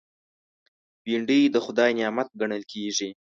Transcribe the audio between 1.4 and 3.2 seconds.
د خدای نعمت ګڼل کېږي